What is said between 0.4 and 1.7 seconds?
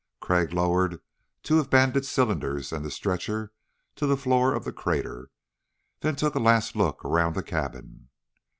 lowered two of